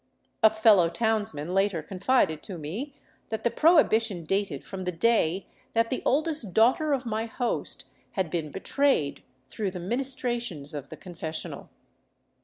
A 0.41 0.49
fellow 0.49 0.89
townsman 0.89 1.53
later 1.53 1.83
confided 1.83 2.41
to 2.41 2.57
me 2.57 2.95
that 3.29 3.43
the 3.43 3.51
prohibi 3.51 4.01
tion 4.01 4.23
dated 4.25 4.63
from 4.63 4.83
the 4.85 4.91
day 4.91 5.45
that 5.73 5.91
the 5.91 6.01
oldest 6.05 6.55
daughter 6.55 6.91
of 6.91 7.05
my 7.05 7.27
host 7.27 7.83
had 8.13 8.31
been 8.31 8.49
betrayed 8.49 9.21
through 9.47 9.69
the 9.69 9.79
ministrations 9.79 10.73
of 10.73 10.89
the 10.89 10.97
confessional. 10.97 11.69